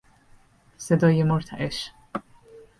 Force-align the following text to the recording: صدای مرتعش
صدای 0.77 1.23
مرتعش 1.23 1.91